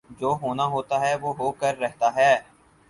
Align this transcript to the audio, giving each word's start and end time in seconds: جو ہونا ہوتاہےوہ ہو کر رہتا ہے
جو 0.19 0.29
ہونا 0.41 0.65
ہوتاہےوہ 0.65 1.31
ہو 1.39 1.51
کر 1.51 1.73
رہتا 1.79 2.07
ہے 2.15 2.33